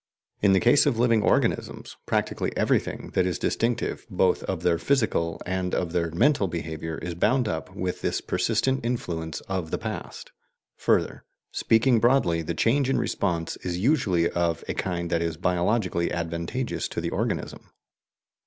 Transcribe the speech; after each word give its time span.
In 0.41 0.53
the 0.53 0.59
case 0.59 0.87
of 0.87 0.97
living 0.97 1.21
organisms, 1.21 1.95
practically 2.07 2.51
everything 2.57 3.11
that 3.13 3.27
is 3.27 3.37
distinctive 3.37 4.07
both 4.09 4.41
of 4.45 4.63
their 4.63 4.79
physical 4.79 5.39
and 5.45 5.75
of 5.75 5.91
their 5.91 6.09
mental 6.09 6.47
behaviour 6.47 6.97
is 6.97 7.13
bound 7.13 7.47
up 7.47 7.75
with 7.75 8.01
this 8.01 8.19
persistent 8.19 8.83
influence 8.83 9.41
of 9.41 9.69
the 9.69 9.77
past. 9.77 10.31
Further, 10.77 11.23
speaking 11.51 11.99
broadly, 11.99 12.41
the 12.41 12.55
change 12.55 12.89
in 12.89 12.97
response 12.97 13.57
is 13.57 13.77
usually 13.77 14.27
of 14.31 14.63
a 14.67 14.73
kind 14.73 15.11
that 15.11 15.21
is 15.21 15.37
biologically 15.37 16.11
advantageous 16.11 16.87
to 16.87 16.99
the 16.99 17.11
organism. 17.11 17.69